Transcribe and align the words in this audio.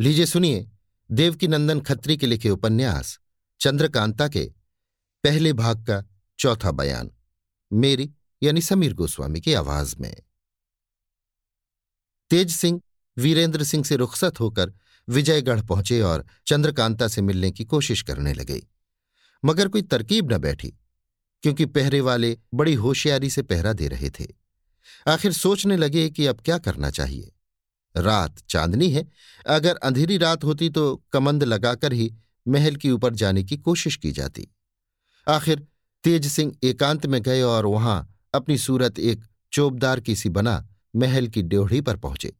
लीजिए 0.00 0.26
सुनिए 0.26 0.70
देवकी 1.10 1.48
नंदन 1.48 1.80
खत्री 1.80 2.16
के 2.16 2.26
लिखे 2.26 2.50
उपन्यास, 2.50 3.18
चंद्रकांता 3.60 4.28
के 4.28 4.52
पहले 5.24 5.52
भाग 5.52 5.82
का 5.82 6.02
चौथा 6.38 6.70
बयान, 6.70 7.10
मेरी 7.72 8.10
यानी 8.42 8.60
समीर 8.60 8.94
गोस्वामी 8.94 9.40
की 9.40 9.54
आवाज़ 9.54 9.96
में। 10.00 10.16
तेज 12.30 12.50
सिंह, 12.50 12.80
वीरेंद्र 13.16 13.64
सिंह 13.64 13.84
से 13.84 13.96
रुखसत 13.96 14.40
होकर 14.40 14.72
विजयगढ़ 15.08 15.62
पहुँचे 15.62 16.00
और 16.00 16.26
चंद्रकांता 16.46 17.08
से 17.08 17.22
मिलने 17.22 17.50
की 17.50 17.64
कोशिश 17.64 18.02
करने 18.02 18.32
लगे। 18.32 18.60
मगर 19.44 19.68
कोई 19.68 19.82
तरकीब 19.82 20.32
न 20.32 20.38
बैठी, 20.38 20.74
क्योंकि 21.42 21.66
पहरे 21.66 22.00
वाले 22.00 22.38
बड़ी 22.54 22.74
होशियारी 22.74 23.30
से 23.30 23.42
पहरा 23.42 23.72
दे 23.72 23.88
रहे 23.88 24.10
थे। 24.10 24.26
आखिर 25.08 25.32
सोचने 25.32 25.76
लगे 25.76 26.10
कि 26.10 26.26
अब 26.26 26.40
क्या 26.40 26.58
करना 26.58 26.90
चाहिए? 26.90 27.30
रात 27.96 28.42
चांदनी 28.48 28.90
है। 28.90 29.06
अगर 29.46 29.76
अंधेरी 29.76 30.16
रात 30.18 30.44
होती 30.44 30.68
तो 30.68 30.94
कमंद 31.12 31.44
लगाकर 31.44 31.92
ही 31.92 32.12
महल 32.46 32.76
के 32.76 32.90
ऊपर 32.90 33.14
जाने 33.14 33.44
की 33.44 33.56
कोशिश 33.56 33.96
की 33.96 34.12
जाती। 34.12 34.48
आखिर 35.26 35.66
तेज 36.04 36.26
सिंह 36.26 36.52
एकांत 36.62 37.06
में 37.06 37.20
गए 37.22 37.42
और 37.42 37.66
वहाँ 37.66 38.16
अपनी 38.34 38.58
सूरत 38.58 38.98
एक 38.98 39.24
चोबदार 39.52 40.00
की 40.00 40.16
सी 40.16 40.28
बना 40.28 40.66
महल 40.96 41.28
की 41.28 41.42
ड्योढ़ी 41.42 41.80
पर 41.80 41.96
पहुँचे। 41.96 42.32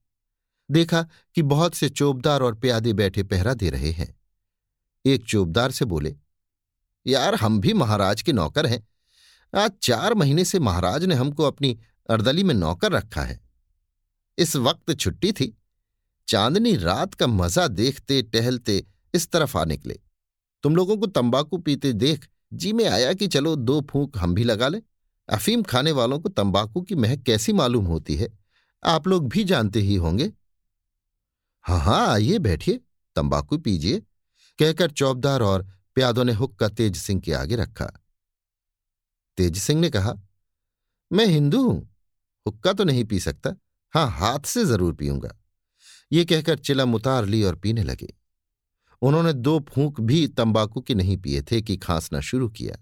देखा 0.70 1.02
कि 1.36 1.42
बहुत 1.42 1.74
से 1.74 1.88
चोबदार 1.88 2.42
और 2.42 2.54
प्यादे 2.54 2.92
बैठे 2.92 3.22
पहरा 3.22 3.54
दे 3.54 3.70
रहे 3.70 3.90
हैं। 3.90 4.14
एक 5.04 5.24
चोबदार 5.24 5.70
से 5.70 5.84
बोले, 5.84 6.14
यार, 7.06 7.34
हम 7.34 7.60
भी 7.60 7.72
महाराज 7.72 8.22
के 8.22 8.32
नौकर 8.32 8.66
हैं। 8.66 8.86
आज 9.52 9.72
चार 9.82 10.14
महीने 10.14 10.44
से 10.44 10.58
महाराज 10.58 11.04
ने 11.04 11.14
हमको 11.14 11.44
अपनी 11.44 11.78
अर्दली 12.08 12.44
में 12.44 12.54
नौकर 12.54 12.92
रखा 12.92 13.22
है। 13.22 13.40
इस 14.38 14.56
वक्त 14.56 14.92
छुट्टी 14.92 15.32
थी। 15.32 15.56
चांदनी 16.28 16.76
रात 16.76 17.14
का 17.14 17.26
मज़ा 17.26 17.66
देखते, 17.68 18.22
टहलते 18.22 18.84
इस 19.14 19.30
तरफ़ 19.30 19.58
आ 19.58 19.64
निकले। 19.64 19.98
तुम 20.64 20.76
लोगों 20.76 20.96
को 20.96 21.06
तंबाकू 21.06 21.58
पीते 21.58 21.92
देख 21.92 22.28
जी 22.52 22.72
में 22.72 22.84
आया 22.84 23.12
कि 23.12 23.26
चलो 23.26 23.56
दो 23.56 23.80
फूंक 23.80 24.18
हम 24.18 24.34
भी 24.34 24.44
लगा 24.44 24.68
लें। 24.68 24.80
अफीम 25.28 25.62
खाने 25.62 25.92
वालों 25.92 26.18
को 26.20 26.28
तंबाकू 26.28 26.82
की 26.82 26.94
महक 26.94 27.22
कैसी 27.22 27.52
मालूम 27.52 27.84
होती 27.84 28.16
है? 28.16 28.28
आप 28.82 29.06
लोग 29.06 29.28
भी 29.28 29.44
जानते 29.44 29.80
ही 29.80 29.94
होंगे। 29.94 30.32
हाँ 31.64 31.78
हाँ 31.80 32.06
आइए, 32.08 32.38
बैठिए, 32.38 32.80
तंबाकू 33.16 33.58
पीजिए, 33.58 34.00
कहकर 34.58 34.90
चौबदार 34.90 35.42
और 35.42 35.62
प्यादों 35.94 36.24
ने 36.24 36.32
हुक्का 36.32 36.68
तेज 36.68 36.96
सिंह 36.96 37.20
के 37.20 37.32
आगे 37.32 37.56
रखा। 37.56 37.86
तेज 39.38 39.58
सिंह 39.58 39.80
ने 39.80 39.90
कहा, 39.90 40.14
मैं 41.10 41.26
हिंदू 41.26 41.62
हूँ, 41.68 41.80
हुक्का 42.46 42.72
तो 42.72 42.84
नहीं 42.84 43.04
पी 43.04 43.20
सकता। 43.20 43.54
हाँ 43.94 44.10
हाथ 44.10 44.46
से 44.46 44.64
ज़रूर 44.64 44.92
पीऊँगा। 44.92 45.36
ये 46.12 46.24
कहकर 46.24 46.58
चिलम 46.58 46.94
उतार 46.94 47.26
ली 47.26 47.42
और 47.42 47.54
पीने 47.54 47.82
लगे। 47.82 48.14
उन्होंने 49.02 49.32
दो 49.32 49.58
फूंक 49.60 50.00
भी 50.00 50.26
तंबाकू 50.28 50.80
के 50.80 50.94
नहीं 50.94 51.16
पिए 51.16 51.42
थे 51.42 51.60
कि 51.62 51.76
खांसना 51.76 52.20
शुरू 52.20 52.48
किया। 52.48 52.76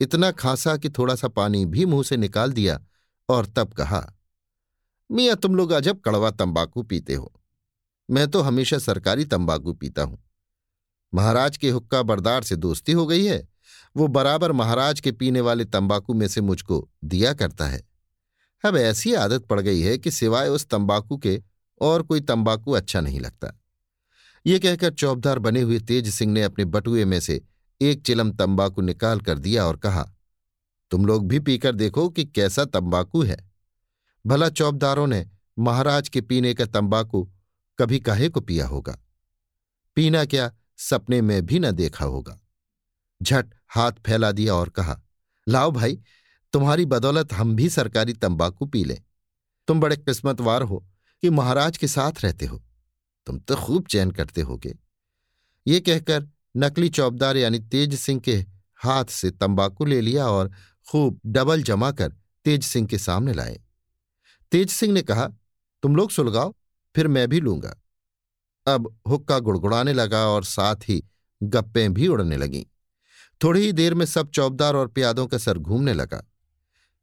इतना 0.00 0.30
खांसा 0.30 0.76
कि 0.76 0.90
थोड़ा 0.90 1.14
सा 1.14 1.28
पानी 1.28 1.64
भी 1.66 1.84
मुँह 1.86 2.02
से 2.02 2.16
निकाल 2.16 2.52
दिया 2.52 2.78
और 3.28 3.46
तब 3.46 3.72
कहा, 3.72 4.14
मियाँ, 5.10 5.36
तुम 5.36 5.56
लोग 5.56 5.70
अजब 5.70 6.00
कड़वा 6.00 6.30
तंबाकू 6.30 6.82
पीते 6.82 7.14
हो। 7.14 7.32
मैं 8.10 8.28
तो 8.28 8.40
हमेशा 8.40 8.78
सरकारी 8.78 9.24
तंबाकू 9.24 9.72
पीता 9.72 10.02
हूँ। 10.02 10.18
महाराज 11.14 11.56
के 11.56 11.70
हुक्का 11.70 12.02
बरदार 12.02 12.42
से 12.42 12.56
दोस्ती 12.56 12.92
हो 12.92 13.06
गई 13.06 13.24
है। 13.24 13.48
वो 13.96 14.06
बराबर 14.08 14.52
महाराज 14.52 15.00
के 15.00 15.12
पीने 15.12 15.40
वाले 15.40 15.64
तंबाकू 15.64 16.14
में 16.14 16.28
से 16.28 16.40
मुझको 16.40 16.88
दिया 17.04 17.32
करता 17.34 17.66
है। 17.66 17.95
अब 18.66 18.76
ऐसी 18.76 19.12
आदत 19.14 19.44
पड़ 19.46 19.60
गई 19.60 19.80
है 19.80 19.98
कि 19.98 20.10
सिवाय 20.10 20.48
उस 20.48 20.66
तंबाकू 20.66 21.16
के 21.16 21.42
और 21.80 22.02
कोई 22.02 22.20
तंबाकू 22.20 22.72
अच्छा 22.72 23.00
नहीं 23.00 23.20
लगता। 23.20 23.52
ये 24.46 24.58
कहकर 24.58 24.94
चौबदार 24.94 25.38
बने 25.38 25.60
हुए 25.60 25.78
तेज 25.80 26.08
सिंह 26.14 26.32
ने 26.32 26.42
अपने 26.42 26.64
बटुए 26.64 27.04
में 27.04 27.20
से 27.20 27.40
एक 27.80 28.02
चिलम 28.02 28.30
तंबाकू 28.32 28.82
निकाल 28.82 29.20
कर 29.20 29.38
दिया 29.38 29.66
और 29.66 29.76
कहा, 29.76 30.12
तुम 30.90 31.06
लोग 31.06 31.26
भी 31.28 31.38
पीकर 31.38 31.74
देखो 31.74 32.08
कि 32.08 32.24
कैसा 32.24 32.64
तंबाकू 32.64 33.22
है। 33.22 33.38
भला 34.26 34.48
चौबदारों 34.48 35.06
ने 35.06 35.26
महाराज 35.58 36.08
के 36.08 36.20
पीने 36.20 36.54
का 36.54 36.64
तंबाकू 36.66 37.22
कभी 37.78 38.00
काहे 38.00 38.28
को 38.28 38.40
पिया 38.40 38.66
होगा? 38.66 38.98
पीना 39.96 40.24
क्या 40.24 40.50
सपने 40.78 41.20
में 41.22 41.46
भी 41.46 41.58
न 41.58 41.70
देखा 41.70 42.04
होगा? 42.04 42.38
झट 43.22 43.54
हाथ 43.68 43.92
फैला 44.06 44.32
दिया 44.32 44.54
और 44.54 44.68
कहा, 44.68 45.00
लाओ 45.48 45.70
भाई 45.70 45.98
तुम्हारी 46.56 46.84
बदौलत 46.84 47.32
हम 47.32 47.54
भी 47.56 47.68
सरकारी 47.68 48.12
तंबाकू 48.12 48.66
पी 48.66 48.84
लें। 48.84 48.98
तुम 49.68 49.80
बड़े 49.80 49.96
किस्मतवार 49.96 50.62
हो 50.62 50.78
कि 51.22 51.30
महाराज 51.30 51.76
के 51.76 51.86
साथ 51.86 52.12
रहते 52.24 52.46
हो। 52.46 52.62
तुम 53.26 53.38
तो 53.38 53.56
खूब 53.56 53.86
चैन 53.86 54.10
करते 54.10 54.40
होगे। 54.40 54.72
ये 55.66 55.80
कहकर 55.80 56.28
नकली 56.56 56.88
चौबदार 56.88 57.36
यानी 57.36 57.58
तेज 57.58 57.94
सिंह 57.94 58.20
के 58.20 58.36
हाथ 58.80 59.04
से 59.04 59.30
तंबाकू 59.30 59.84
ले 59.84 60.00
लिया 60.00 60.26
और 60.26 60.50
खूब 60.90 61.20
डबल 61.26 61.62
जमा 61.62 61.90
कर 61.92 62.12
तेज 62.44 62.62
सिंह 62.64 62.86
के 62.86 62.98
सामने 62.98 63.32
लाए। 63.32 63.60
तेज 64.52 64.70
सिंह 64.70 64.92
ने 64.92 65.02
कहा, 65.02 65.26
तुम 65.82 65.96
लोग 65.96 66.10
सुलगाओ, 66.10 66.54
फिर 66.94 67.08
मैं 67.08 67.28
भी 67.28 67.40
लूँगा। 67.40 67.74
अब 68.66 68.98
हुक्का 69.08 69.38
गुड़गुड़ाने 69.38 69.92
लगा 69.92 70.26
और 70.26 70.44
साथ 70.44 70.88
ही 70.88 71.02
गप्पें 71.42 71.94
भी 71.94 72.08
उड़ने 72.08 72.36
लगीं। 72.36 72.64
थोड़ी 73.44 73.60
ही 73.60 73.72
देर 73.72 73.94
में 73.94 74.06
सब 74.06 74.30
चौबदार 74.30 74.76
और 74.76 74.88
प्यादों 74.88 75.26
का 75.26 75.38
सर 75.38 75.58
घूमने 75.58 75.92
लगा। 75.92 76.22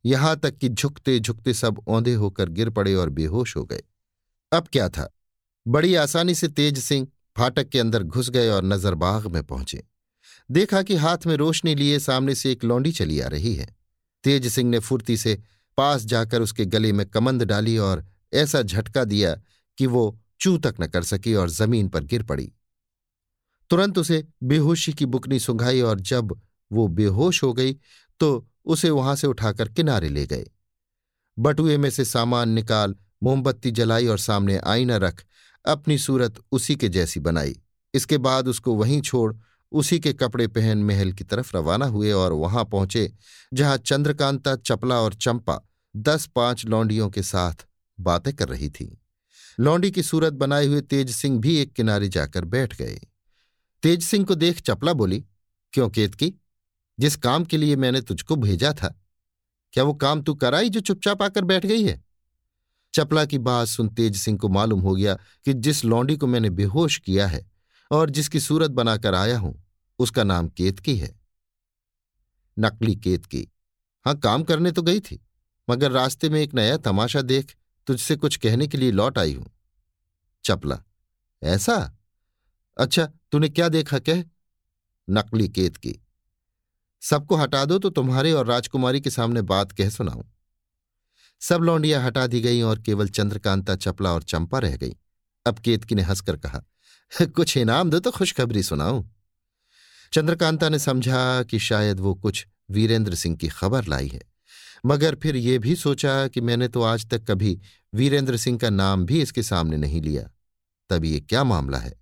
यहाँ 0.06 0.40
तक 0.40 0.58
कि 0.58 0.69
झुकते 0.69 1.19
झुकते 1.19 1.53
सब 1.53 1.81
औंधे 1.88 2.14
होकर 2.14 2.50
गिर 2.50 2.69
पड़े 2.69 2.96
और 2.96 3.09
बेहोश 3.09 3.56
हो 3.56 3.64
गए। 3.66 3.84
अब 4.52 4.68
क्या 4.68 4.90
था? 4.90 5.09
बड़ी 5.68 5.96
आसानी 5.96 6.36
से 6.36 6.47
तेज 6.47 6.80
सिंह 6.80 7.08
फाटक 7.38 7.69
के 7.69 7.80
अंदर 7.80 8.03
घुस 8.03 8.30
गए 8.30 8.50
और 8.50 8.63
नजरबाग 8.63 9.28
में 9.28 9.44
पहुँचे। 9.44 9.84
देखा 10.52 10.81
कि 10.81 10.96
हाथ 10.96 11.18
में 11.28 11.36
रोशनी 11.36 11.75
लिए 11.75 12.00
सामने 12.00 12.36
से 12.36 12.52
एक 12.52 12.63
लौंडी 12.63 12.92
चली 12.92 13.19
आ 13.19 13.28
रही 13.28 13.56
है। 13.56 13.75
तेज 14.24 14.47
सिंह 14.47 14.69
ने 14.69 14.80
फुर्ती 14.80 15.18
से 15.18 15.42
पास 15.78 16.06
जाकर 16.06 16.42
उसके 16.42 16.66
गले 16.66 16.92
में 16.92 17.06
कमंद 17.06 17.44
डाली 17.44 17.78
और 17.78 18.06
ऐसा 18.34 18.62
झटका 18.62 19.03
दिया 19.03 19.36
कि 19.78 19.88
वो 19.88 20.19
चू 20.40 20.58
तक 20.58 20.75
न 20.81 20.88
कर 20.88 21.03
सकी 21.03 21.34
और 21.34 21.50
ज़मीन 21.50 21.90
पर 21.90 22.03
गिर 22.03 22.24
पड़ी। 22.24 22.52
तुरंत 23.69 23.97
उसे 23.97 24.24
बेहोशी 24.44 24.94
की 24.94 25.06
बुकनी 25.06 25.40
सुंघाई 25.40 25.81
और 25.81 26.00
जब 26.00 26.42
वो 26.72 26.88
बेहोश 26.88 27.44
हो 27.44 27.53
गई 27.53 27.74
तो 28.19 28.50
उसे 28.66 28.90
वहाँ 28.90 29.16
से 29.16 29.28
उठाकर 29.28 29.69
किनारे 29.69 30.09
ले 30.09 30.25
गए। 30.25 30.46
बटुए 31.40 31.78
में 31.78 31.90
से 31.90 32.06
सामान 32.06 32.50
निकाल, 32.50 32.96
मोमबत्ती 33.24 33.72
जलाई 33.72 34.07
और 34.07 34.18
सामने 34.18 34.57
आईना 34.57 34.97
रख, 34.97 35.25
अपनी 35.66 35.97
सूरत 35.97 36.40
उसी 36.51 36.75
के 36.75 36.90
जैसी 36.90 37.19
बनाई। 37.19 37.62
इसके 37.94 38.18
बाद 38.18 38.47
उसको 38.47 38.75
वहीं 38.75 39.01
छोड़, 39.01 39.35
उसी 39.72 40.00
के 40.00 40.13
कपड़े 40.13 40.47
पहन 40.47 40.78
महल 40.78 41.12
की 41.12 41.24
तरफ़ 41.24 41.57
रवाना 41.57 41.85
हुए 41.85 42.12
और 42.12 42.34
वहाँ 42.34 42.66
पहुँचे, 42.66 43.13
जहाँ 43.53 43.78
चंद्रकांता, 43.78 44.56
चपला 44.56 45.00
और 45.00 45.13
चंपा, 45.13 45.62
दस 45.95 46.30
पाँच 46.35 46.66
लौंडियों 46.66 47.09
के 47.09 47.24
साथ 47.24 47.53
बातें 48.00 48.34
कर 48.34 48.50
रही 48.50 48.69
थी। 48.69 49.01
लौंडी 49.59 49.91
की 49.91 50.03
सूरत 50.03 50.34
बनाए 50.34 50.66
हुए 50.66 50.81
तेज 50.81 51.12
सिंह 51.12 51.40
भी 51.40 51.57
एक 51.57 51.74
किनारे 51.74 52.09
जाकर 52.09 52.45
बैठ 52.45 52.78
गए। 52.78 53.01
तेज 53.84 54.03
सिंह 54.03 54.25
को 54.25 54.35
देख 54.35 54.62
चपला 54.62 54.94
बोली, 54.94 55.25
क्यों, 55.74 55.90
केतकी? 55.90 56.34
जिस 57.03 57.16
काम 57.16 57.46
के 57.46 57.58
लिए 57.58 57.75
मैंने 57.75 58.02
तुझको 58.02 58.36
भेजा 58.36 58.74
था। 58.74 59.02
क्या 59.74 59.84
वो 59.84 59.94
काम 59.94 60.22
तू 60.22 60.34
कराई 60.34 60.69
जो 60.69 60.80
चुपचाप 60.80 61.22
आकर 61.22 61.44
बैठ 61.44 61.66
गई 61.66 61.84
है? 61.84 62.03
चपला 62.94 63.25
की 63.25 63.38
बात 63.38 63.68
सुन 63.68 63.90
तेज 63.90 64.18
सिंह 64.18 64.38
को 64.38 64.50
मालूम 64.50 64.81
हो 64.81 64.96
गया 64.96 65.13
कि 65.16 65.53
जिस 65.53 65.86
लौंडी 65.86 66.18
को 66.18 66.28
मैंने 66.28 66.50
बेहोश 66.50 66.97
किया 66.97 67.28
है 67.28 67.52
और 67.92 68.09
जिसकी 68.09 68.40
सूरत 68.40 68.72
बनाकर 68.72 69.16
आया 69.16 69.38
हूँ, 69.38 69.66
उसका 70.00 70.24
नाम 70.24 70.47
केतकी 70.47 70.97
है। 70.97 71.19
नकली 72.59 72.96
केतकी। 72.96 73.47
हाँ, 74.06 74.19
काम 74.19 74.44
करने 74.44 74.72
तो 74.72 74.81
गई 74.81 75.00
थी, 75.00 75.25
मगर 75.69 75.92
रास्ते 75.92 76.30
में 76.30 76.42
एक 76.42 76.53
नया 76.53 76.78
तमाशा 76.78 77.22
देख 77.22 77.56
तुझसे 77.88 78.16
कुछ 78.16 78.38
कहने 78.38 78.68
के 78.68 78.78
लिए 78.78 78.92
लौट 78.92 79.18
आई 79.18 79.33
हूँ। 79.33 79.51
चपला। 80.44 80.83
ऐसा? 81.44 81.98
अच्छा 82.78 83.06
तूने 83.31 83.50
क्या 83.50 83.69
देखा, 83.69 84.00
कह? 84.00 84.24
नकली 85.10 85.48
केतकी। 85.48 86.03
सबको 87.04 87.36
हटा 87.36 87.64
दो 87.66 87.78
तो 87.80 87.90
तुम्हारे 87.90 88.32
और 88.32 88.46
राजकुमारी 88.48 89.02
के 89.02 89.10
सामने 89.10 89.42
बात 89.42 89.72
कह 89.72 89.90
सुनाऊं। 89.90 90.24
सब 91.42 91.62
लौंडियाँ 91.62 92.04
हटा 92.04 92.26
दी 92.28 92.42
गईं 92.42 92.64
और 92.64 92.80
केवल 92.80 93.08
चंद्रकांता, 93.08 93.76
चपला 93.76 94.12
और 94.12 94.24
चंपा 94.24 94.60
रह 94.60 94.76
गई। 94.78 94.96
अब 95.46 95.60
केतकी 95.60 95.96
ने 95.96 96.02
हंसकर 96.02 96.38
कहा, 96.38 96.62
कुछ 97.12 97.58
इनाम 97.58 97.90
दो 97.90 98.00
तो 98.00 98.12
खुशखबरी 98.12 98.64
सुनाऊं। 98.64 99.04
चंद्रकांता 100.14 100.70
ने 100.70 100.80
समझा 100.80 101.44
कि 101.44 101.60
शायद 101.60 102.00
वो 102.00 102.14
कुछ 102.16 102.46
वीरेंद्र 102.72 103.16
सिंह 103.16 103.36
की 103.38 103.48
खबर 103.48 103.86
लाई 103.86 104.08
है। 104.08 104.22
मगर 104.86 105.16
फिर 105.16 105.36
ये 105.36 105.58
भी 105.60 105.76
सोचा 105.76 106.28
कि 106.28 106.42
मैंने 106.42 106.68
तो 106.68 106.82
आज 106.82 107.06
तक 107.06 107.26
कभी 107.26 107.60
वीरेंद्र 107.94 108.38
सिंह 108.38 108.58
का 108.58 108.70
नाम 108.70 109.06
भी 109.06 109.22
इसके 109.22 109.44
सामने 109.44 109.78
नहीं 109.78 110.02
लिया। 110.02 110.30
तब 110.90 111.06
ये 111.06 111.20
क्या 111.20 111.44
मामला 111.44 111.78
है? 111.78 111.94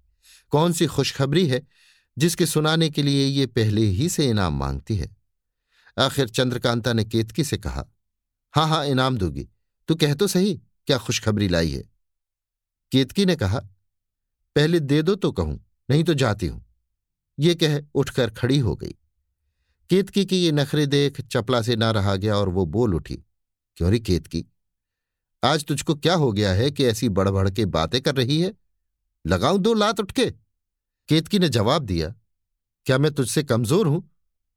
कौन 0.52 0.74
सी 0.74 0.86
खुशखबरी 0.86 1.48
है? 1.48 1.62
जिसके 2.18 2.46
सुनाने 2.46 2.90
के 2.90 3.04
लिए 3.04 3.26
ये 3.26 3.46
पहले 3.46 3.82
ही 3.82 4.10
से 4.10 4.30
इनाम 4.30 4.60
मांगती 4.60 4.96
है। 4.96 5.18
आखिर 6.00 6.30
चंद्रकांता 6.30 6.94
ने 6.94 7.04
केतकी 7.04 7.44
से 7.44 7.58
कहा 7.58 7.86
हाँ 8.56 8.68
हाँ 8.68 8.86
इनाम 8.86 9.18
दूँगी। 9.18 9.50
तू 9.88 9.96
कह 9.96 10.14
तो 10.14 10.28
सही, 10.28 10.62
क्या 10.88 10.98
खुशखबरी 10.98 11.48
लाई 11.48 11.72
है? 11.72 11.84
केतकी 12.92 13.26
ने 13.26 13.36
कहा, 13.36 13.60
पहले 14.56 14.80
दे 14.80 15.02
दो 15.02 15.16
तो 15.16 15.32
कहूँ, 15.32 15.66
नहीं 15.90 16.04
तो 16.04 16.14
जाती 16.14 16.48
हूँ। 16.48 16.66
ये 17.40 17.56
कह 17.56 17.82
उठकर 17.96 18.30
खड़ी 18.30 18.60
हो 18.60 18.76
गई। 18.76 18.96
केतकी 19.90 20.26
की 20.26 20.38
ये 20.38 20.52
नखरे 20.52 20.86
देख 20.86 21.22
चपला 21.22 21.62
से 21.62 21.76
ना 21.76 21.92
रहा 21.92 22.16
गया 22.16 22.36
और 22.36 22.50
वो 22.50 22.66
बोल 22.66 22.96
उठी, 22.96 23.16
क्यों 23.76 23.92
री 23.92 24.00
केतकी? 24.00 24.46
आज 25.44 25.66
तुझको 25.66 25.96
क्या 25.96 26.14
हो 26.14 26.32
गया 26.32 26.54
है 26.54 26.72
कि 26.72 26.86
ऐसी 26.86 27.10
बढ़ 27.10 27.50
के 27.50 27.66
बातें 27.66 28.02
कर 28.02 28.16
रही 28.16 28.42
है? 28.42 28.54
लगाऊँ 29.28 29.60
दो 29.60 29.74
लात 29.74 30.00
उठ 30.00 30.12
के? 30.12 30.34
केतकी 31.12 31.40
ने 31.40 31.50
जवाब 31.50 31.84
दिया, 31.84 32.08
क्या 32.86 32.98
मैं 32.98 33.12
तुझसे 33.12 33.44
कमज़ोर 33.44 33.88
हूँ, 33.88 34.10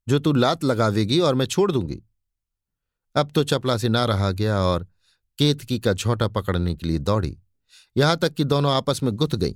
जो 0.07 0.19
तू 0.19 0.33
लात 0.33 0.63
लगावेगी 0.63 1.19
और 1.19 1.35
मैं 1.35 1.45
छोड़ 1.45 1.71
दूँगी? 1.71 2.01
अब 3.15 3.31
तो 3.31 3.43
चपला 3.43 3.77
से 3.77 3.89
ना 3.89 4.05
रहा 4.05 4.31
गया 4.31 4.59
और 4.59 4.87
केतकी 5.39 5.79
का 5.79 5.93
झोंटा 5.93 6.27
पकड़ने 6.27 6.75
के 6.75 6.87
लिए 6.87 6.99
दौड़ी। 6.99 7.37
यहाँ 7.97 8.17
तक 8.17 8.33
कि 8.33 8.43
दोनों 8.43 8.73
आपस 8.73 9.03
में 9.03 9.11
गुथ 9.13 9.35
गईं। 9.35 9.53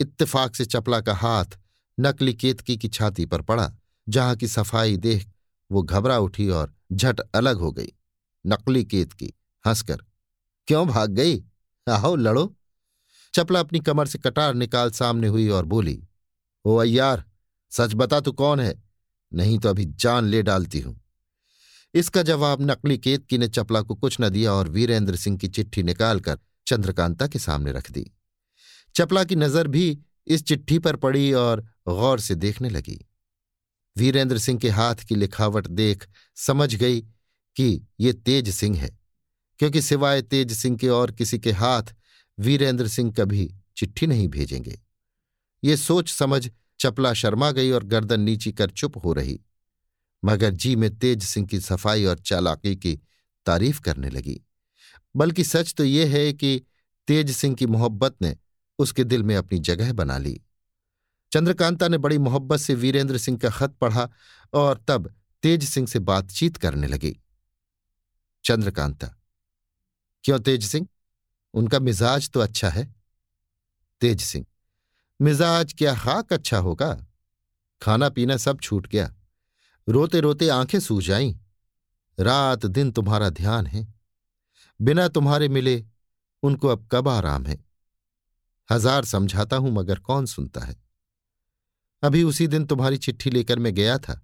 इत्तेफाक 0.00 0.56
से 0.56 0.64
चपला 0.64 1.00
का 1.00 1.14
हाथ 1.14 1.58
नकली 1.98 2.34
केतकी 2.34 2.76
की 2.76 2.88
छाती 2.88 3.26
पर 3.26 3.42
पड़ा, 3.42 3.70
जहाँ 4.08 4.36
की 4.36 4.48
सफ़ाई 4.48 4.96
देख 4.96 5.26
वो 5.70 5.82
घबरा 5.82 6.18
उठी 6.18 6.48
और 6.48 6.74
झट 6.92 7.20
अलग 7.20 7.56
हो 7.56 7.72
गई, 7.72 7.92
नकली 8.46 8.84
केतकी, 8.84 9.32
हंसकर। 9.64 10.04
क्यों 10.68 10.86
भाग 10.88 11.10
गई? 11.10 11.42
आओ 11.86 12.14
लड़ो। 12.16 12.54
चपला 13.34 13.60
अपनी 13.60 13.80
कमर 13.80 14.06
से 14.06 14.18
कटार 14.18 14.54
निकाल 14.54 14.90
सामने 14.90 15.26
हुई 15.26 15.48
और 15.48 15.64
बोली 15.64 16.02
ओ 16.64 16.76
अय्यार, 16.76 17.24
सच 17.72 17.94
बता 17.94 18.20
तू 18.20 18.32
कौन 18.32 18.60
है? 18.60 18.74
नहीं 19.32 19.58
तो 19.58 19.68
अभी 19.68 19.84
जान 19.84 20.24
ले 20.24 20.42
डालती 20.42 20.80
हूँ। 20.80 20.98
इसका 21.94 22.22
जवाब 22.22 22.62
नकली 22.62 22.96
केतकी 22.98 23.38
ने 23.38 23.48
चपला 23.48 23.80
को 23.82 23.94
कुछ 23.94 24.16
न 24.20 24.28
दिया 24.28 24.52
और 24.52 24.68
वीरेंद्र 24.68 25.16
सिंह 25.16 25.38
की 25.38 25.48
चिट्ठी 25.48 25.82
निकालकर 25.82 26.38
चंद्रकांता 26.66 27.26
के 27.26 27.38
सामने 27.38 27.72
रख 27.72 27.90
दी। 27.90 28.10
चपला 28.94 29.24
की 29.24 29.36
नज़र 29.36 29.68
भी 29.68 29.98
इस 30.26 30.44
चिट्ठी 30.44 30.78
पर 30.78 30.96
पड़ी 30.96 31.32
और 31.32 31.60
गौर 31.88 32.20
से 32.20 32.34
देखने 32.34 32.68
लगी। 32.68 32.98
वीरेंद्र 33.96 34.38
सिंह 34.38 34.58
के 34.58 34.68
हाथ 34.70 35.04
की 35.04 35.14
लिखावट 35.14 35.66
देख 35.68 36.06
समझ 36.36 36.74
गई 36.74 37.00
कि 37.56 37.86
ये 38.00 38.12
तेज 38.12 38.48
सिंह 38.50 38.76
है, 38.78 38.88
क्योंकि 39.60 39.82
सिवाय 39.82 40.22
तेज 40.22 40.52
सिंह 40.52 40.76
के 40.76 40.88
और 40.90 41.10
किसी 41.12 41.38
के 41.38 41.52
हाथ 41.52 41.94
वीरेंद्र 42.38 42.88
सिंह 42.88 43.12
कभी 43.12 43.50
चिट्ठी 43.76 44.06
नहीं 44.06 44.28
भेजेंगे। 44.28 44.78
ये 45.64 45.76
सोच 45.76 46.08
समझ 46.08 46.50
चपला 46.80 47.12
शर्मा 47.12 47.50
गई 47.50 47.70
और 47.70 47.84
गर्दन 47.84 48.20
नीची 48.20 48.52
कर 48.52 48.70
चुप 48.70 49.04
हो 49.04 49.12
रही। 49.12 49.40
मगर 50.24 50.50
जी 50.50 50.76
में 50.76 50.98
तेज 50.98 51.22
सिंह 51.22 51.46
की 51.46 51.60
सफ़ाई 51.60 52.04
और 52.04 52.18
चालाकी 52.18 52.76
की 52.76 53.00
तारीफ़ 53.46 53.80
करने 53.80 54.10
लगी। 54.10 54.40
बल्कि 55.16 55.44
सच 55.44 55.74
तो 55.74 55.84
यह 55.84 56.10
है 56.10 56.32
कि 56.32 56.60
तेज 57.08 57.30
सिंह 57.36 57.54
की 57.56 57.66
मोहब्बत 57.66 58.22
ने 58.22 58.36
उसके 58.78 59.04
दिल 59.04 59.22
में 59.22 59.36
अपनी 59.36 59.58
जगह 59.58 59.92
बना 59.92 60.18
ली। 60.18 60.40
चंद्रकांता 61.32 61.88
ने 61.88 61.98
बड़ी 61.98 62.18
मोहब्बत 62.18 62.60
से 62.60 62.74
वीरेंद्र 62.74 63.18
सिंह 63.18 63.38
का 63.38 63.50
खत 63.50 63.76
पढ़ा 63.80 64.08
और 64.52 64.84
तब 64.88 65.14
तेज 65.42 65.64
सिंह 65.64 65.86
से 65.86 65.98
बातचीत 65.98 66.56
करने 66.56 66.86
लगी। 66.86 67.16
चंद्रकांता, 68.44 69.06
क्यों 70.24 70.38
तेज 70.38 70.64
सिंह? 70.66 70.88
उनका 71.54 71.78
मिजाज 71.78 72.30
तो 72.30 72.40
अच्छा 72.40 72.68
है। 72.68 72.94
तेज 74.00 74.20
सिंह 74.20 74.46
मिजाज 75.22 75.72
क्या 75.72 75.94
खाक 75.94 76.32
अच्छा 76.32 76.58
होगा? 76.58 77.06
खाना 77.82 78.08
पीना 78.08 78.36
सब 78.36 78.60
छूट 78.60 78.86
गया। 78.86 79.12
रोते 79.88 80.20
रोते 80.20 80.48
आँखें 80.48 80.80
सूज 80.80 81.10
आईं 81.10 81.34
रात 82.18 82.66
दिन 82.66 82.90
तुम्हारा 82.92 83.28
ध्यान 83.30 83.66
है। 83.66 83.86
बिना 84.80 85.08
तुम्हारे 85.08 85.48
मिले 85.48 85.84
उनको 86.42 86.68
अब 86.68 86.88
कब 86.92 87.08
आराम 87.08 87.46
है? 87.46 87.64
हज़ार 88.70 89.04
समझाता 89.04 89.56
हूँ, 89.56 89.70
मगर 89.70 89.98
कौन 89.98 90.26
सुनता 90.26 90.60
है? 90.60 90.76
अभी 92.02 92.22
उसी 92.22 92.46
दिन 92.46 92.66
तुम्हारी 92.66 92.96
चिट्ठी 92.96 93.30
लेकर 93.30 93.58
मैं 93.58 93.74
गया 93.74 93.98
था। 93.98 94.20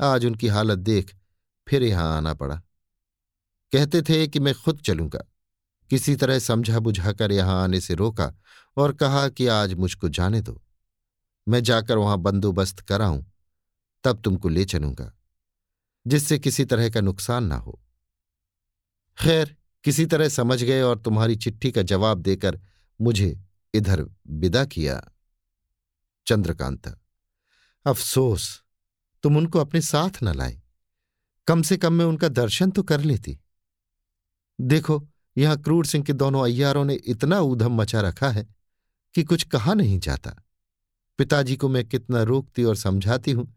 आज 0.00 0.26
उनकी 0.26 0.48
हालत 0.48 0.78
देख 0.78 1.14
फिर 1.66 1.82
यहाँ 1.82 2.16
आना 2.16 2.34
पड़ा। 2.34 2.56
कहते 3.72 4.02
थे 4.02 4.26
कि 4.26 4.40
मैं 4.40 4.54
खुद 4.54 4.80
चलूँगा। 4.80 5.26
किसी 5.90 6.16
तरह 6.16 6.38
समझा 6.38 6.78
बुझाकर 6.78 7.32
यहाँ 7.32 7.62
आने 7.62 7.80
से 7.80 7.94
रोका 7.94 8.34
और 8.76 8.92
कहा 8.92 9.28
कि 9.28 9.46
आज 9.46 9.74
मुझको 9.74 10.08
जाने 10.08 10.40
दो। 10.40 10.60
मैं 11.48 11.62
जाकर 11.62 11.96
वहाँ 11.96 12.18
बंदोबस्त 12.18 12.80
कराऊं, 12.80 13.24
तब 14.04 14.20
तुमको 14.20 14.48
ले 14.48 14.64
चलूँगा, 14.64 15.12
जिससे 16.06 16.38
किसी 16.38 16.64
तरह 16.64 16.90
का 16.90 17.00
नुकसान 17.00 17.44
ना 17.44 17.56
हो। 17.56 17.80
खैर, 19.18 19.56
किसी 19.84 20.06
तरह 20.06 20.28
समझ 20.28 20.62
गए 20.62 20.82
और 20.82 20.98
तुम्हारी 20.98 21.36
चिट्ठी 21.36 21.72
का 21.72 21.82
जवाब 21.82 22.18
देकर 22.18 22.60
मुझे 23.00 23.40
इधर 23.74 24.04
विदा 24.26 24.64
किया। 24.64 25.00
चंद्रकांता, 26.26 26.94
अफसोस, 27.86 28.62
तुम 29.22 29.36
उनको 29.36 29.58
अपने 29.58 29.80
साथ 29.80 30.22
न 30.22 30.34
लाए। 30.34 30.60
कम 31.46 31.62
से 31.62 31.76
कम 31.76 31.92
मैं 31.92 32.04
उनका 32.04 32.28
दर्शन 32.28 32.70
तो 32.70 32.82
कर 32.82 33.00
लेती। 33.00 33.38
देखो, 34.60 35.08
यहाँ 35.36 35.60
क्रूर 35.62 35.86
सिंह 35.86 36.04
के 36.04 36.12
दोनों 36.12 36.44
अय्यारों 36.44 36.84
ने 36.84 36.94
इतना 36.94 37.40
ऊधम 37.40 37.72
मचा 37.72 38.00
रखा 38.00 38.30
है 38.30 38.59
कि 39.14 39.22
कुछ 39.22 39.42
कहा 39.42 39.74
नहीं 39.74 39.98
जाता। 39.98 40.34
पिताजी 41.18 41.56
को 41.56 41.68
मैं 41.68 41.84
कितना 41.84 42.22
रोकती 42.22 42.64
और 42.64 42.76
समझाती 42.76 43.32
हूँ 43.32 43.56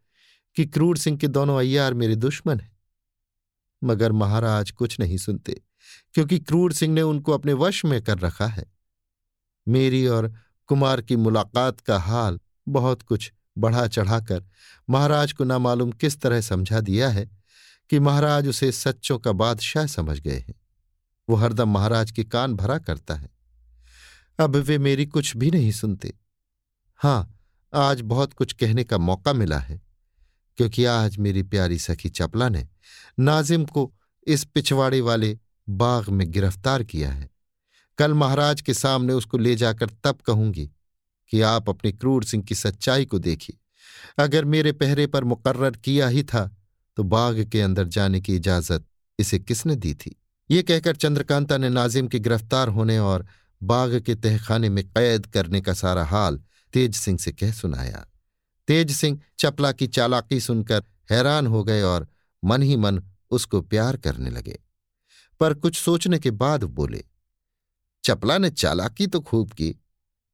कि 0.57 0.65
क्रूर 0.65 0.97
सिंह 0.97 1.17
के 1.17 1.27
दोनों 1.27 1.57
अय्यार 1.59 1.93
मेरे 1.93 2.15
दुश्मन 2.15 2.59
हैं। 2.59 2.71
मगर 3.81 4.11
महाराज 4.11 4.71
कुछ 4.71 4.99
नहीं 4.99 5.17
सुनते, 5.17 5.61
क्योंकि 6.13 6.39
क्रूर 6.39 6.73
सिंह 6.73 6.93
ने 6.93 7.01
उनको 7.01 7.31
अपने 7.31 7.53
वश 7.53 7.85
में 7.85 8.01
कर 8.01 8.19
रखा 8.19 8.47
है। 8.47 8.65
मेरी 9.67 10.05
और 10.07 10.33
कुमार 10.69 11.01
की 11.01 11.15
मुलाकात 11.15 11.79
का 11.79 11.97
हाल 11.99 12.39
बहुत 12.69 13.01
कुछ 13.01 13.31
बढ़ा 13.57 13.87
चढ़ाकर 13.87 14.43
महाराज 14.89 15.33
को 15.33 15.43
ना 15.43 15.57
मालूम 15.57 15.91
किस 15.91 16.19
तरह 16.21 16.41
समझा 16.41 16.79
दिया 16.79 17.09
है 17.09 17.29
कि 17.89 17.99
महाराज 17.99 18.47
उसे 18.47 18.71
सच्चों 18.71 19.17
का 19.19 19.31
बादशाह 19.31 19.85
समझ 19.85 20.19
गए 20.19 20.37
हैं। 20.37 20.55
वो 21.29 21.35
हरदम 21.35 21.69
महाराज 21.69 22.11
के 22.11 22.23
कान 22.23 22.53
भरा 22.53 22.77
करता 22.77 23.15
है। 23.15 23.29
अब 24.39 24.55
वे 24.57 24.77
मेरी 24.77 25.05
कुछ 25.05 25.35
भी 25.37 25.49
नहीं 25.51 25.71
सुनते। 25.71 26.13
हाँ, 26.99 27.39
आज 27.73 28.01
बहुत 28.01 28.33
कुछ 28.33 28.53
कहने 28.53 28.83
का 28.83 28.97
मौका 28.97 29.33
मिला 29.33 29.59
है, 29.59 29.81
क्योंकि 30.57 30.85
आज 30.85 31.17
मेरी 31.17 31.43
प्यारी 31.43 31.77
सखी 31.79 32.09
चपला 32.09 32.47
ने 32.49 32.67
नाजिम 33.19 33.65
को 33.65 33.91
इस 34.27 34.43
पिछवाड़े 34.45 35.01
वाले 35.01 35.37
बाग 35.67 36.09
में 36.09 36.29
गिरफ़्तार 36.31 36.83
किया 36.83 37.11
है। 37.11 37.29
कल 37.97 38.13
महाराज 38.13 38.61
के 38.61 38.73
सामने 38.73 39.13
उसको 39.13 39.37
ले 39.37 39.55
जाकर 39.55 39.89
तब 40.03 40.21
कहूँगी 40.21 40.65
कि 41.31 41.41
आप 41.41 41.69
अपने 41.69 41.91
क्रूर 41.91 42.23
सिंह 42.23 42.43
की 42.43 42.55
सच्चाई 42.55 43.05
को 43.05 43.19
देखिए। 43.19 43.57
अगर 44.17 44.45
मेरे 44.45 44.71
पहरे 44.71 45.07
पर 45.07 45.23
मुकर्र 45.23 45.71
किया 45.75 46.07
ही 46.07 46.23
था 46.23 46.45
तो 46.97 47.03
बाग 47.05 47.43
के 47.43 47.61
अंदर 47.61 47.87
जाने 47.87 48.21
की 48.21 48.35
इजाज़त 48.35 48.85
इसे 49.19 49.39
किसने 49.39 49.75
दी 49.75 49.93
थी? 49.93 50.15
ये 50.49 50.63
कहकर 50.63 50.95
चंद्रकांता 50.95 51.57
ने 51.57 51.69
नाजिम 51.69 52.07
के 52.07 52.19
गिरफ़्तार 52.19 52.67
होने 52.69 52.97
और 52.99 53.25
बाग 53.63 53.99
के 53.99 54.15
तहखाने 54.15 54.69
में 54.69 54.83
कैद 54.87 55.25
करने 55.25 55.61
का 55.61 55.73
सारा 55.73 56.05
हाल 56.05 56.41
तेज 56.73 56.95
सिंह 56.95 57.17
से 57.17 57.31
कह 57.31 57.51
सुनाया। 57.51 58.05
तेज 58.67 58.91
सिंह 58.91 59.19
चपला 59.39 59.71
की 59.71 59.87
चालाकी 59.87 60.39
सुनकर 60.39 60.83
हैरान 61.11 61.47
हो 61.47 61.63
गए 61.63 61.81
और 61.81 62.07
मन 62.43 62.61
ही 62.61 62.75
मन 62.75 63.01
उसको 63.31 63.61
प्यार 63.61 63.97
करने 63.97 64.29
लगे। 64.29 64.59
पर 65.39 65.53
कुछ 65.53 65.75
सोचने 65.75 66.19
के 66.19 66.31
बाद 66.31 66.63
बोले, 66.63 67.03
चपला 68.03 68.37
ने 68.37 68.49
चालाकी 68.49 69.07
तो 69.07 69.21
खूब 69.21 69.51
की, 69.51 69.75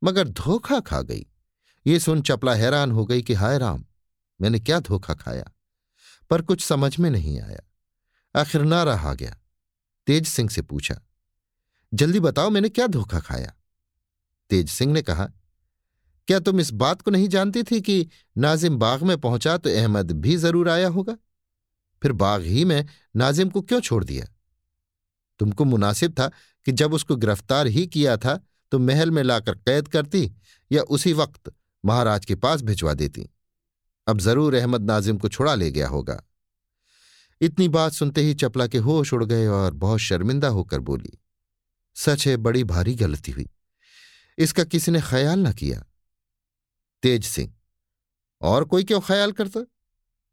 मगर 0.04 0.28
धोखा 0.28 0.80
खा 0.80 1.02
गई। 1.02 1.26
ये 1.88 2.00
सुन 2.00 2.22
चपला 2.22 2.54
हैरान 2.54 2.92
हो 2.92 3.06
गई 3.06 3.22
कि 3.22 3.34
हाय 3.34 3.58
राम, 3.58 3.86
मैंने 4.42 4.60
क्या 4.60 4.80
धोखा 4.80 5.14
खाया? 5.14 5.52
पर 6.30 6.42
कुछ 6.42 6.62
समझ 6.62 6.98
में 7.00 7.10
नहीं 7.10 7.42
आया। 7.42 7.60
आखिर 8.36 8.62
ना 8.62 8.84
रहा 8.84 9.14
गया। 9.14 9.36
तेज 10.08 10.28
सिंह 10.28 10.50
से 10.50 10.62
पूछा 10.62 11.02
जल्दी 11.92 12.20
बताओ 12.20 12.50
मैंने 12.50 12.70
क्या 12.70 12.88
धोखा 12.88 13.20
खाया। 13.20 13.54
तेज 14.50 14.70
सिंह 14.70 14.94
ने 14.94 15.02
कहा, 15.02 15.26
क्या 16.28 16.40
तुम 16.40 16.60
इस 16.60 16.72
बात 16.74 17.02
को 17.02 17.12
नहीं 17.12 17.28
जानती 17.28 17.64
थी 17.64 17.80
कि 17.82 18.08
नाजिम 18.38 18.78
बाग 18.78 19.04
में 19.04 19.18
पहुँचा 19.18 19.58
तो 19.58 19.70
अहमद 19.70 20.12
भी 20.12 20.36
ज़रूर 20.38 20.70
आया 20.70 20.88
होगा? 20.88 21.16
फिर 22.02 22.12
बाग 22.14 22.44
ही 22.44 22.66
में 22.66 22.86
नाजिम 23.16 23.50
को 23.50 23.62
क्यों 23.62 23.80
छोड़ 23.80 24.04
दिया? 24.04 24.26
तुमको 25.40 25.66
मुनासिब 25.66 26.14
था 26.14 26.28
कि 26.66 26.72
जब 26.72 26.94
उसको 26.94 27.16
गिरफ़्तार 27.16 27.68
ही 27.68 27.86
किया 27.88 28.18
था 28.18 28.40
तो 28.72 28.80
महल 28.80 29.12
में 29.12 29.22
लाकर 29.24 29.56
कैद 29.56 29.88
करती 29.88 30.32
या 30.72 30.82
उसी 30.84 31.14
वक्त 31.14 31.52
महाराज 31.84 32.26
के 32.26 32.36
पास 32.36 32.62
भिजवा 32.62 32.94
देती। 32.94 33.30
अब 34.08 34.20
ज़रूर 34.20 34.56
अहमद 34.56 34.82
नाजिम 34.82 35.18
को 35.18 35.30
छुड़ा 35.30 35.56
ले 35.56 35.72
गया 35.72 35.88
होगा। 35.88 36.22
इतनी 37.42 37.68
बात 37.70 37.92
सुनते 37.92 38.22
ही 38.22 38.34
चपला 38.34 38.68
के 38.68 38.78
होश 38.80 39.14
उड़ 39.14 39.24
गए 39.26 39.48
और 39.48 39.74
बहुत 39.74 40.00
शर्मिंदा 40.00 40.48
होकर 40.50 40.80
बोली 40.82 41.19
सच 42.00 42.28
है, 42.28 42.38
बड़ी 42.38 42.64
भारी 42.64 42.96
गलती 42.96 43.32
हुई। 43.32 43.48
इसका 44.38 44.64
किसी 44.64 44.92
ने 44.92 45.02
ख्याल 45.02 45.40
ना 45.40 45.52
किया। 45.52 45.84
तेज 47.04 47.26
सिंह, 47.26 47.54
और 48.42 48.66
कोई 48.66 48.84
क्यों 48.84 49.00
ख्याल 49.02 49.32
करता? 49.32 49.66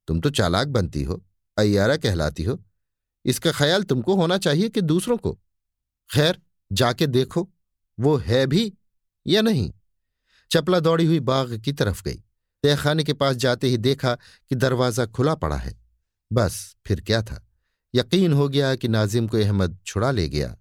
तुम 0.08 0.20
तो 0.20 0.30
चालाक 0.30 0.68
बनती 0.68 1.02
हो 1.02 1.24
अयारा 1.58 1.96
कहलाती 1.96 2.42
हो। 2.42 2.64
इसका 3.24 3.52
ख्याल 3.52 3.82
तुमको 3.82 4.14
होना 4.14 4.38
चाहिए 4.38 4.68
कि 4.68 4.80
दूसरों 4.80 5.16
को। 5.16 5.32
खैर, 6.10 6.40
जाके 6.72 7.06
देखो, 7.06 7.50
वो 8.00 8.16
है 8.16 8.46
भी 8.46 8.74
या 9.26 9.42
नहीं। 9.42 9.72
चपला 10.50 10.80
दौड़ी 10.80 11.04
हुई 11.04 11.20
बाग 11.20 11.58
की 11.58 11.72
तरफ़ 11.72 12.02
गई। 12.02 12.16
तहखाने 12.62 13.04
के 13.04 13.12
पास 13.12 13.36
जाते 13.36 13.68
ही 13.68 13.76
देखा 13.76 14.14
कि 14.14 14.54
दरवाज़ा 14.54 15.06
खुला 15.06 15.34
पड़ा 15.34 15.56
है। 15.56 15.74
बस, 16.32 16.76
फिर 16.86 17.00
क्या 17.00 17.22
था? 17.22 17.46
यकीन 17.94 18.32
हो 18.32 18.48
गया 18.48 18.74
कि 18.76 18.88
नाजिम 18.88 19.28
को 19.28 19.36
अहमद 19.36 19.78
छुड़ा 19.86 20.10
ले 20.10 20.28
गया। 20.28 20.56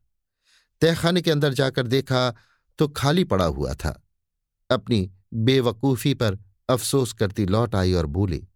तहखाने 0.82 1.22
के 1.22 1.32
अंदर 1.32 1.54
जाकर 1.54 1.88
देखा 1.88 2.34
तो 2.80 2.88
खाली 2.88 3.24
पड़ा 3.24 3.46
हुआ 3.46 3.74
था। 3.74 4.02
अपनी 4.70 5.10
बेवकूफ़ी 5.34 6.14
पर 6.14 6.38
अफसोस 6.70 7.14
करती 7.14 7.46
लौट 7.46 7.76
आई 7.76 7.94
और 7.94 8.06
बोली, 8.06 8.48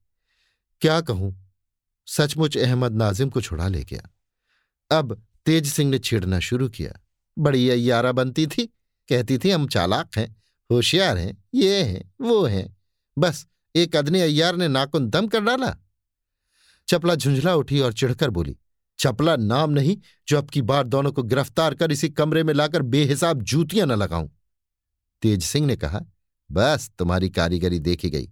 क्या 0.82 1.00
कहूँ? 1.02 1.36
सचमुच 2.08 2.58
अहमद 2.58 2.92
नाजिम 2.92 3.30
को 3.30 3.42
छुड़ा 3.42 3.68
ले 3.68 3.84
गया। 3.84 4.10
अब 4.92 5.22
तेज 5.46 5.68
सिंह 5.68 5.90
ने 5.92 6.00
छेड़ना 6.00 6.40
शुरू 6.40 6.70
किया। 6.70 7.00
बड़ी 7.38 7.70
अयारा 7.70 8.12
बनती 8.12 8.48
थी। 8.48 8.66
कहती 9.10 9.38
थी, 9.38 9.52
हम 9.52 9.68
चालाक 9.68 10.18
हैं, 10.18 10.36
होशियार 10.70 11.18
हैं, 11.18 11.38
ये 11.54 11.84
हैं, 11.84 12.14
वो 12.22 12.44
हैं। 12.46 12.78
बस, 13.18 13.46
एक 13.76 13.96
अदने 13.96 14.22
अय्यार 14.22 14.56
ने 14.56 14.68
नाकुन 14.68 15.10
दम 15.10 15.28
कर 15.28 15.42
डाला। 15.42 15.76
चपला 16.88 17.16
झुंझला 17.16 17.56
उठी 17.56 17.80
और 17.80 17.94
चिढ़कर 17.94 18.30
बोली 18.30 18.56
चपला 19.00 19.36
नाम 19.36 19.72
नहीं, 19.72 19.98
जो 20.28 20.38
अब 20.38 20.50
की 20.50 20.62
बार 20.62 20.88
दोनों 20.88 21.12
को 21.12 21.24
गिरफ़्तार 21.24 21.76
कर 21.76 21.92
इसी 21.92 22.10
कमरे 22.10 22.44
में 22.44 22.54
लाकर 22.54 22.82
बेहिसाब 22.84 23.42
जूतियाँ 23.42 23.88
न 23.88 23.92
लगाऊँ। 23.92 24.30
तेज 25.24 25.44
सिंह 25.44 25.66
ने 25.68 25.76
कहा, 25.76 26.02
बस, 26.50 26.90
तुम्हारी 27.00 27.30
कारीगरी 27.30 27.80
देखी 27.80 28.10
गई। 28.10 28.30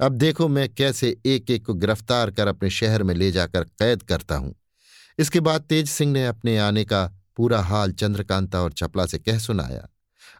अब 0.00 0.12
देखो 0.12 0.48
मैं 0.48 0.68
कैसे 0.68 1.16
एक 1.26 1.50
एक 1.50 1.64
को 1.66 1.74
गिरफ़्तार 1.74 2.30
कर 2.30 2.48
अपने 2.48 2.70
शहर 2.70 3.02
में 3.02 3.14
ले 3.14 3.30
जाकर 3.32 3.64
कैद 3.64 4.02
करता 4.02 4.36
हूँ। 4.36 4.54
इसके 5.18 5.40
बाद 5.40 5.62
तेज 5.62 5.88
सिंह 5.88 6.12
ने 6.12 6.26
अपने 6.26 6.56
आने 6.58 6.84
का 6.84 7.04
पूरा 7.36 7.60
हाल 7.60 7.92
चंद्रकांता 7.92 8.62
और 8.62 8.72
चपला 8.72 9.06
से 9.06 9.18
कह 9.18 9.38
सुनाया, 9.38 9.88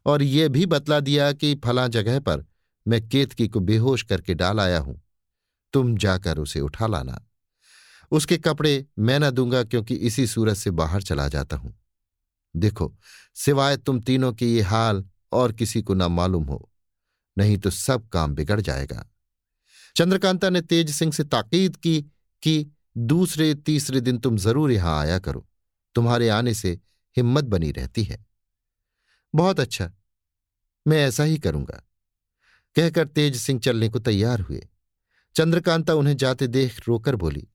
और 0.06 0.22
ये 0.22 0.48
भी 0.48 0.66
बतला 0.66 1.00
दिया 1.00 1.32
कि 1.32 1.54
फला 1.54 1.86
जगह 1.88 2.20
पर 2.20 2.44
मैं 2.86 3.00
केतकी 3.08 3.48
को 3.48 3.60
बेहोश 3.60 4.02
करके 4.02 4.34
डाल 4.34 4.60
आया 4.60 4.78
हूँ। 4.78 5.00
तुम 5.74 5.96
जाकर 5.96 6.38
उसे 6.38 6.60
उठा 6.60 6.86
लाना। 6.86 7.18
उसके 8.12 8.36
कपड़े 8.38 8.84
मैं 8.98 9.18
न 9.18 9.30
दूँगा 9.30 9.62
क्योंकि 9.64 9.94
इसी 9.94 10.26
सूरत 10.26 10.56
से 10.56 10.70
बाहर 10.70 11.02
चला 11.02 11.28
जाता 11.28 11.56
हूँ। 11.56 11.74
देखो, 12.54 12.92
सिवाय 13.34 13.76
तुम 13.76 14.00
तीनों 14.00 14.32
के 14.32 14.46
ये 14.46 14.62
हाल 14.62 15.04
और 15.32 15.52
किसी 15.52 15.82
को 15.82 15.94
ना 15.94 16.08
मालूम 16.08 16.44
हो, 16.44 16.70
नहीं 17.36 17.58
तो 17.58 17.70
सब 17.70 18.08
काम 18.08 18.34
बिगड़ 18.34 18.60
जाएगा। 18.60 19.04
चंद्रकांता 19.96 20.50
ने 20.50 20.60
तेज 20.60 20.90
सिंह 20.90 21.12
से 21.12 21.24
ताकीद 21.24 21.76
की 21.76 22.00
कि 22.42 22.70
दूसरे, 22.96 23.54
तीसरे 23.54 24.00
दिन 24.00 24.18
तुम 24.18 24.36
ज़रूर 24.36 24.72
यहाँ 24.72 24.98
आया 25.00 25.18
करो। 25.18 25.46
तुम्हारे 25.94 26.28
आने 26.28 26.54
से 26.54 26.78
हिम्मत 27.16 27.44
बनी 27.44 27.70
रहती 27.72 28.04
है। 28.04 28.24
बहुत 29.34 29.60
अच्छा 29.60 29.90
मैं 30.86 30.98
ऐसा 30.98 31.24
ही 31.24 31.38
करूँगा। 31.38 31.82
कहकर 32.76 33.06
तेज 33.06 33.36
सिंह 33.36 33.60
चलने 33.60 33.88
को 33.88 33.98
तैयार 33.98 34.40
हुए। 34.40 34.66
चंद्रकांता 35.36 35.94
उन्हें 35.94 36.16
जाते 36.16 36.46
देख 36.46 36.78
रोकर 36.88 37.16
बोली 37.16 37.46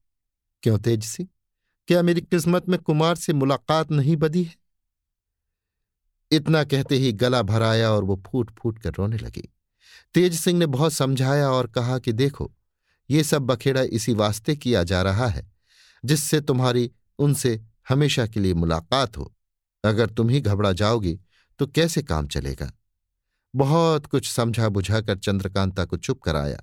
क्यों 0.64 0.78
तेज 0.78 1.04
सिंह 1.04 1.30
क्या 1.88 2.02
मेरी 2.02 2.22
किस्मत 2.22 2.70
में 2.70 2.80
कुमार 2.80 3.16
से 3.16 3.34
मुलाकात 3.34 3.92
नहीं 3.92 4.16
बदी 4.18 4.44
है? 4.44 4.56
इतना 6.32 6.64
कहते 6.64 6.96
ही 6.96 7.12
गला 7.14 7.42
भराया 7.42 7.92
और 7.92 8.04
वो 8.04 8.24
फूट 8.28 8.52
फूट 8.60 8.80
कर 8.80 8.94
रोने 8.94 9.18
लगी। 9.18 9.54
तेज 10.14 10.40
सिंह 10.40 10.60
ने 10.60 10.66
बहुत 10.66 10.94
समझाया 10.94 11.50
और 11.50 11.68
कहा 11.68 12.00
कि 12.00 12.12
देखो, 12.12 12.52
ये 13.10 13.24
सब 13.24 13.42
बखेड़ा 13.42 13.82
इसी 13.82 14.14
वास्ते 14.14 14.56
किया 14.56 14.84
जा 14.84 15.02
रहा 15.02 15.28
है, 15.28 15.52
जिससे 16.06 16.42
तुम्हारी, 16.42 16.92
उनसे 17.20 17.62
हमेशा 17.90 18.28
के 18.28 18.40
लिए 18.40 18.54
मुलाकात 18.54 19.18
हो। 19.18 19.34
अगर 19.84 20.10
तुम 20.10 20.30
ही 20.30 20.42
घबरा 20.42 20.72
जाओगी 20.72 21.20
तो 21.60 21.68
कैसे 21.68 22.02
काम 22.04 22.28
चलेगा? 22.28 22.72
बहुत 23.56 24.06
कुछ 24.06 24.32
समझा 24.32 24.70
बुझाकर 24.70 25.18
चंद्रकांता 25.18 25.86
को 25.86 25.98
चुप 25.98 26.22
कराया। 26.22 26.62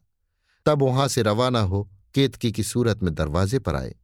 तब 0.66 0.82
वहाँ 0.82 1.08
से 1.08 1.22
रवाना 1.22 1.60
हो 1.60 1.90
केतकी 2.14 2.52
की 2.52 2.62
सूरत 2.62 3.02
में 3.02 3.14
दरवाजे 3.14 3.58
पर 3.58 3.74
आए। 3.74 3.94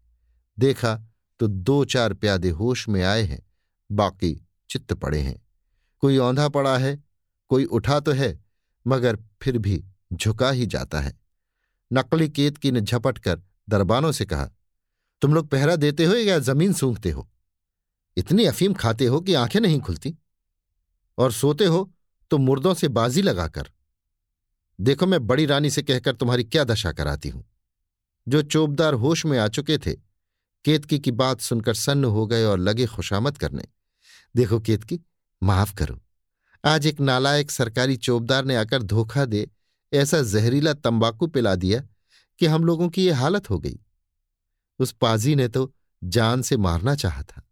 देखा 0.59 1.01
तो 1.41 1.47
दो 1.47 1.85
चार 1.85 2.15
प्यादे 2.15 2.51
होश 2.51 2.89
में 2.89 3.03
आए 3.03 3.23
हैं, 3.23 3.47
बाकी 3.93 4.47
चित्त 4.71 4.93
पड़े 4.93 5.21
हैं। 5.21 5.47
कोई 6.01 6.19
औंधा 6.19 6.49
पड़ा 6.49 6.79
है, 6.79 7.05
कोई 7.49 7.65
उठा 7.65 8.01
तो 8.01 8.13
है, 8.13 8.45
मगर 8.87 9.19
फिर 9.43 9.59
भी 9.59 9.85
झुका 10.13 10.51
ही 10.51 10.67
जाता 10.67 11.01
है। 11.01 11.19
नकली 11.93 12.29
केतकी 12.29 12.71
ने 12.71 12.81
झपट 12.81 13.19
कर 13.19 13.43
दरबानों 13.69 14.13
से 14.13 14.25
कहा, 14.25 14.51
तुम 15.23 15.35
लोग 15.35 15.49
पहरा 15.49 15.77
देते 15.77 16.05
हो 16.05 16.15
या 16.15 16.39
ज़मीन 16.39 16.73
सूंघते 16.73 17.11
हो? 17.11 17.29
इतनी 18.17 18.45
अफीम 18.45 18.75
खाते 18.75 19.07
हो 19.07 19.21
कि 19.21 19.35
आँखें 19.35 19.61
नहीं 19.61 19.81
खुलती? 19.81 20.17
और 21.19 21.33
सोते 21.33 21.65
हो 21.65 21.93
तो 22.31 22.39
मुर्दों 22.39 22.75
से 22.75 22.89
बाजी 22.89 23.23
लगाकर। 23.23 23.71
देखो 24.81 25.07
मैं 25.07 25.27
बड़ी 25.27 25.47
रानी 25.47 25.71
से 25.71 25.83
कहकर 25.83 26.17
तुम्हारी 26.17 26.45
क्या 26.45 26.65
दशा 26.65 26.93
कराती 26.93 27.29
हूँ? 27.29 27.45
जो 28.29 28.43
चोबदार 28.43 28.95
होश 28.95 29.27
में 29.27 29.39
आ 29.39 29.49
चुके 29.49 29.79
थे। 29.79 29.93
केतकी 30.65 30.99
की 30.99 31.11
बात 31.11 31.41
सुनकर 31.41 31.75
सन्न 31.75 32.05
हो 32.05 32.27
गए 32.27 32.45
और 32.45 32.59
लगे 32.59 32.87
खुशामद 32.87 33.39
करने। 33.39 33.65
देखो 34.37 34.61
केतकी, 34.61 35.01
माफ़ 35.43 35.75
करो। 35.75 36.01
आज 36.65 36.87
एक 36.87 37.01
नालायक 37.01 37.51
सरकारी 37.51 37.97
चोबदार 37.97 38.45
ने 38.45 38.57
आकर 38.57 38.83
धोखा 38.83 39.25
दे 39.25 39.51
ऐसा 39.93 40.23
जहरीला 40.23 40.73
तंबाकू 40.73 41.27
पिला 41.27 41.55
दिया 41.55 41.81
कि 42.39 42.47
हम 42.47 42.65
लोगों 42.65 42.89
की 42.89 43.05
ये 43.05 43.13
हालत 43.13 43.51
हो 43.51 43.59
गई। 43.59 43.79
उस 44.79 44.93
पाजी 44.93 45.35
ने 45.35 45.49
तो 45.49 45.75
जान 46.05 46.43
से 46.43 46.57
मारना 46.57 46.95
चाहा 46.95 47.23
था। 47.23 47.43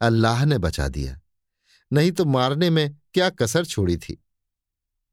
अल्लाह 0.00 0.44
ने 0.44 0.58
बचा 0.58 0.88
दिया। 0.88 1.20
नहीं 1.92 2.12
तो 2.12 2.24
मारने 2.24 2.70
में 2.70 2.96
क्या 3.14 3.30
कसर 3.30 3.64
छोड़ी 3.64 3.96
थी। 3.96 4.24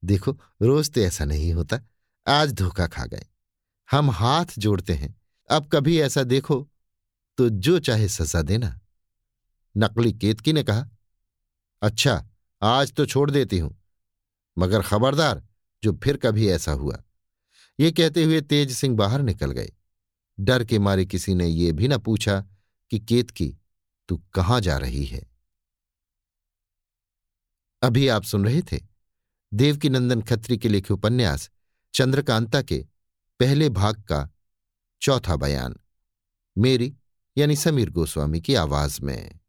देखो, 0.03 0.41
रोज 0.61 0.91
तो 0.91 1.01
ऐसा 1.01 1.25
नहीं 1.25 1.53
होता। 1.53 1.79
आज 2.27 2.53
धोखा 2.53 2.87
खा 2.87 3.05
गए। 3.05 3.25
हम 3.91 4.09
हाथ 4.11 4.45
जोड़ते 4.57 4.93
हैं। 4.93 5.15
अब 5.49 5.67
कभी 5.67 5.99
ऐसा 6.01 6.23
देखो 6.23 6.59
तो 7.37 7.47
जो 7.49 7.77
चाहे 7.79 8.07
सजा 8.09 8.41
देना। 8.41 8.79
नकली 9.75 10.11
केतकी 10.13 10.53
ने 10.53 10.63
कहा 10.63 10.87
अच्छा 11.81 12.13
आज 12.61 12.93
तो 12.93 13.05
छोड़ 13.05 13.29
देती 13.31 13.57
हूँ, 13.57 13.75
मगर 14.57 14.81
खबरदार, 14.81 15.43
जो 15.83 15.93
फिर 15.93 16.17
कभी 16.17 16.47
ऐसा 16.49 16.71
हुआ। 16.71 17.01
ये 17.79 17.91
कहते 17.91 18.23
हुए 18.23 18.41
तेज 18.41 18.71
सिंह 18.71 18.95
बाहर 18.97 19.21
निकल 19.21 19.51
गए। 19.51 19.71
डर 20.37 20.63
के 20.63 20.79
मारे 20.79 21.05
किसी 21.05 21.33
ने 21.35 21.47
यह 21.47 21.73
भी 21.73 21.87
न 21.87 21.97
पूछा 21.97 22.39
कि 22.91 22.99
केतकी, 22.99 23.49
तू 24.09 24.17
कहाँ 24.33 24.59
जा 24.61 24.77
रही 24.77 25.03
है? 25.05 25.21
अभी 27.81 28.07
आप 28.07 28.23
सुन 28.23 28.45
रहे 28.45 28.61
थे 28.61 28.79
देवकी 29.51 29.89
नंदन 29.89 30.21
खत्री 30.21 30.57
के 30.57 30.69
लिखे 30.69 30.93
उपन्यास 30.93 31.49
चंद्रकांता 31.93 32.61
के 32.61 32.85
पहले 33.41 33.69
भाग 33.69 33.95
का 33.95 34.29
चौथा 35.01 35.35
बयान 35.35 35.75
मेरी 36.57 36.95
यानी 37.37 37.55
समीर 37.55 37.89
गोस्वामी 37.89 38.41
की 38.41 38.55
आवाज़ 38.55 39.01
में। 39.01 39.39